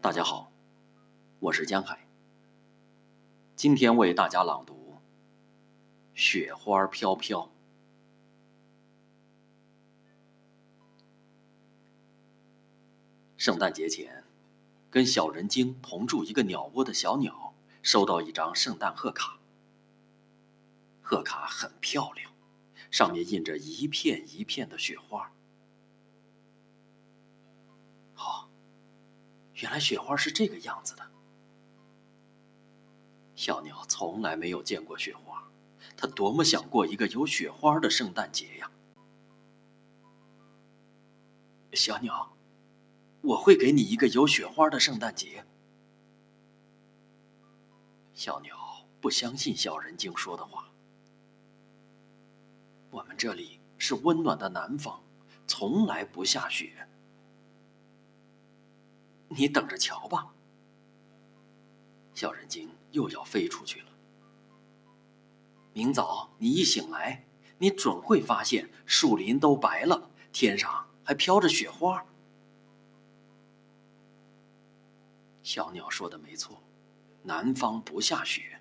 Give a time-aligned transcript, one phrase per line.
[0.00, 0.52] 大家好，
[1.40, 2.06] 我是江海。
[3.56, 4.74] 今天为大家朗读
[6.14, 7.40] 《雪花飘飘》。
[13.36, 14.22] 圣诞节前，
[14.88, 19.40] 跟小人精同住一个鸟窝的小鸟收到一张圣诞贺卡。
[21.02, 22.30] 贺卡很漂亮，
[22.92, 25.32] 上面印着一片一片的雪花。
[29.58, 31.02] 原来雪花是这个样子的。
[33.34, 35.48] 小鸟从来没有见过雪花，
[35.96, 38.70] 它多么想过一个有雪花的圣诞节呀！
[41.72, 42.36] 小鸟，
[43.20, 45.44] 我会给你一个有雪花的圣诞节。
[48.14, 48.56] 小鸟
[49.00, 50.68] 不相信小人精说的话。
[52.90, 55.00] 我们这里是温暖的南方，
[55.46, 56.88] 从来不下雪。
[59.28, 60.34] 你等着瞧吧。
[62.14, 63.86] 小人精又要飞出去了。
[65.72, 67.24] 明早你一醒来，
[67.58, 72.04] 你准会发现树林都白了，天上还飘着雪花。
[75.42, 76.62] 小鸟说的没错，
[77.22, 78.60] 南方不下雪。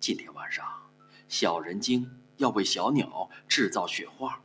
[0.00, 0.90] 今天晚上，
[1.28, 2.22] 小人精。
[2.36, 4.42] 要为小鸟制造雪花，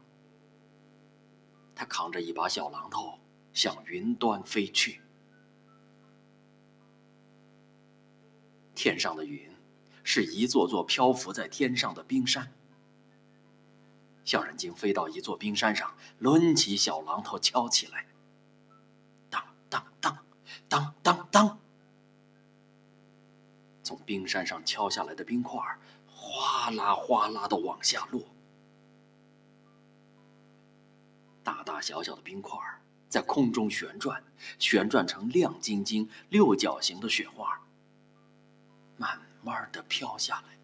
[1.75, 3.19] 他扛着一把小榔头
[3.53, 5.01] 向云端飞去。
[8.73, 9.51] 天上的云
[10.03, 12.51] 是一座座漂浮在天上的冰山。
[14.23, 18.07] 小人精飞到一座冰山上，抡起小榔头敲起来，
[19.29, 20.25] 当当当
[20.69, 21.59] 当当当，
[23.83, 25.59] 从冰山上敲下来的冰块
[26.07, 28.23] 哗啦哗啦的往下落，
[31.43, 32.57] 大大小小的冰块
[33.11, 34.23] 在空中旋转，
[34.57, 37.61] 旋转成亮晶晶、六角形的雪花，
[38.95, 40.57] 慢慢的飘下来。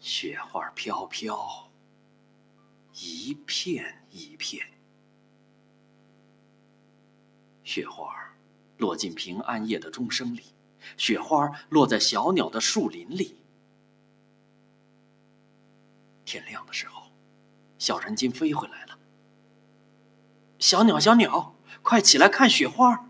[0.00, 1.70] 雪花飘飘，
[2.94, 4.66] 一片一片，
[7.62, 8.34] 雪花
[8.78, 10.44] 落进平安夜的钟声里。
[10.96, 13.36] 雪花落在小鸟的树林里。
[16.24, 16.97] 天亮的时候，
[17.78, 18.98] 小人精飞回来了。
[20.58, 23.08] 小鸟，小鸟，快起来看雪花！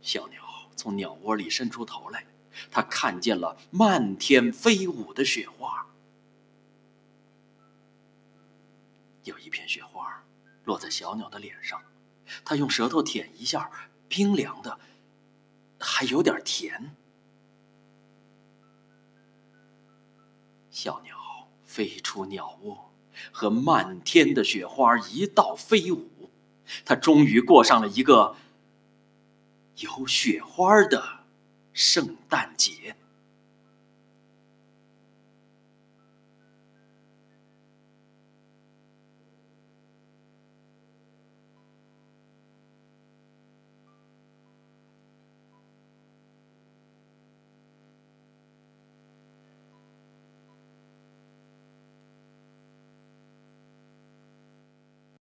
[0.00, 0.42] 小鸟
[0.74, 2.26] 从鸟窝里伸出头来，
[2.70, 5.86] 它看见了漫天飞舞的雪花。
[9.24, 10.24] 有一片雪花
[10.64, 11.82] 落在小鸟的脸上，
[12.44, 13.70] 它用舌头舔一下，
[14.08, 14.80] 冰凉的。
[15.78, 16.94] 还有点甜。
[20.70, 21.16] 小鸟
[21.70, 22.90] 飞出鸟窝，
[23.30, 26.28] 和漫天的雪花一道飞舞，
[26.84, 28.34] 他终于过上了一个
[29.76, 31.20] 有雪花的
[31.72, 32.96] 圣诞节。